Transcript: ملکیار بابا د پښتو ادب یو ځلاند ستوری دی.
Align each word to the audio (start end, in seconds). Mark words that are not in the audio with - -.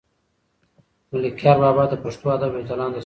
ملکیار 1.11 1.57
بابا 1.63 1.83
د 1.89 1.93
پښتو 2.03 2.25
ادب 2.35 2.51
یو 2.55 2.67
ځلاند 2.69 2.91
ستوری 2.93 2.93
دی. 2.93 2.99